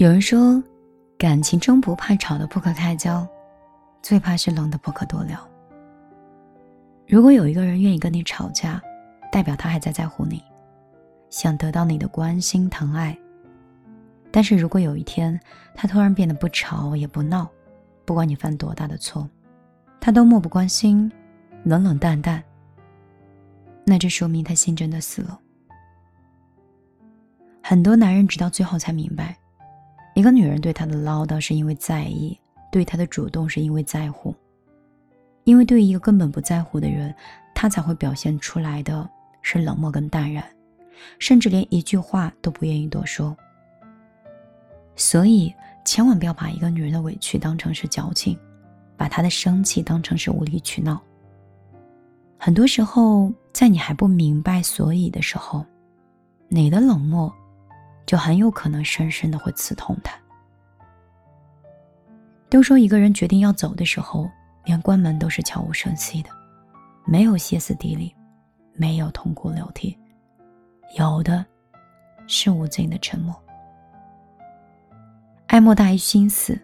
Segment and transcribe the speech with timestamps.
[0.00, 0.62] 有人说，
[1.18, 3.28] 感情中不怕吵得不可开交，
[4.00, 5.38] 最怕是冷的不可多聊。
[7.06, 8.80] 如果有一个人愿意跟你吵架，
[9.30, 10.42] 代表他还在在乎你，
[11.28, 13.14] 想得到你的关心疼爱。
[14.30, 15.38] 但是如果有一天
[15.74, 17.46] 他突然变得不吵也不闹，
[18.06, 19.28] 不管你犯多大的错，
[20.00, 21.12] 他都漠不关心，
[21.62, 22.42] 冷冷淡淡，
[23.84, 25.38] 那这说明他心真的死了。
[27.62, 29.36] 很多男人直到最后才明白。
[30.20, 32.38] 一个女人对他的唠叨是因为在意，
[32.70, 34.34] 对他的主动是因为在乎。
[35.44, 37.14] 因为对于一个根本不在乎的人，
[37.54, 39.08] 他才会表现出来的
[39.40, 40.44] 是冷漠跟淡然，
[41.18, 43.34] 甚至连一句话都不愿意多说。
[44.94, 45.54] 所以，
[45.86, 48.38] 千万不要把一个女人的委屈当成是矫情，
[48.98, 51.00] 把她的生气当成是无理取闹。
[52.36, 55.64] 很多时候，在你还不明白所以的时候，
[56.48, 57.34] 你的冷漠。
[58.06, 60.16] 就很有可能深深的会刺痛他。
[62.48, 64.28] 都说一个人决定要走的时候，
[64.64, 66.30] 连关门都是悄无声息的，
[67.06, 68.14] 没有歇斯底里，
[68.74, 69.96] 没有痛哭流涕，
[70.98, 71.44] 有的
[72.26, 73.34] 是无尽的沉默。
[75.46, 76.60] 爱莫大于心死。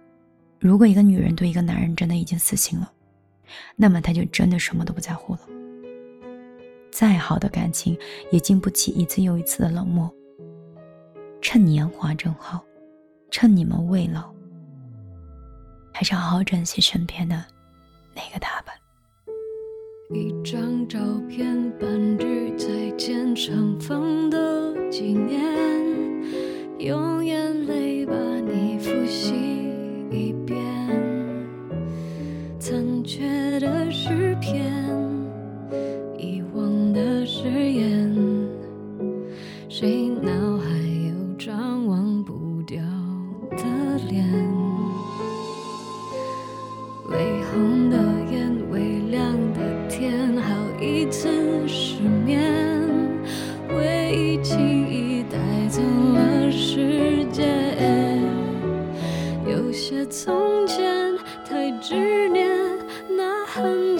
[0.59, 2.91] 如果一个女人对一个男人真的已经死心了，
[3.77, 5.41] 那么她就真的什么都不在乎了。
[6.91, 7.97] 再好的感情
[8.33, 10.11] 也经不起一次又一次的冷漠。
[11.49, 12.61] 趁年华正好，
[13.31, 14.35] 趁你们未老，
[15.95, 17.37] 还是好好珍惜身边的
[18.13, 18.73] 那个他吧。
[20.13, 25.41] 一张照片，半句再见，尘封的纪念，
[26.81, 29.33] 用眼泪把你复习
[30.11, 30.59] 一遍，
[32.59, 34.85] 残缺的诗篇，
[54.43, 55.39] 轻易带
[55.69, 58.21] 走了时间。
[59.47, 61.17] 有些从前
[61.49, 62.49] 太执念
[63.09, 63.96] 那痕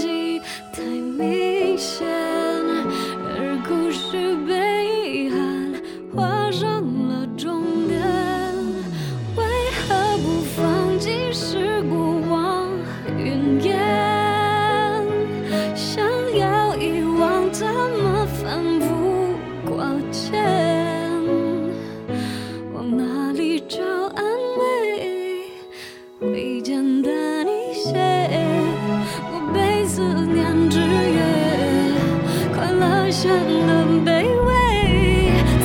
[33.19, 33.73] 显得
[34.05, 34.53] 卑微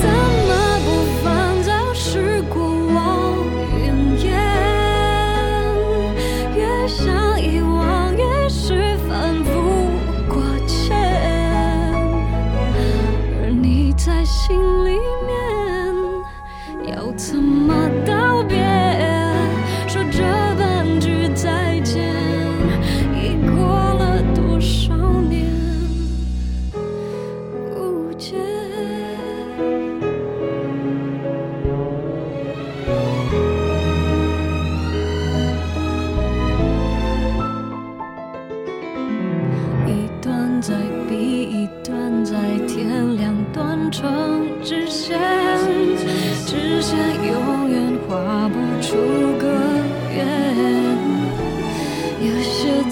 [0.01, 0.07] 怎
[0.47, 0.50] 么
[0.85, 0.88] 不
[1.22, 3.35] 放早是过往
[3.75, 3.84] 云
[4.23, 4.29] 烟？
[6.56, 7.03] 越想
[7.41, 9.51] 遗忘越是反复
[10.29, 10.95] 挂牵。
[13.44, 14.97] 而你在心里
[15.28, 15.35] 面
[16.95, 17.35] 要怎
[44.21, 45.19] 光之线
[46.45, 46.95] 之前
[47.25, 48.95] 永远画不出
[49.39, 49.47] 个
[50.13, 50.97] 圆。
[52.21, 52.83] 有些